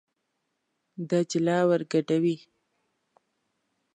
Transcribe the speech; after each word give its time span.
دجله 1.09 1.57
ور 1.69 1.81
ګډوي. 1.91 2.35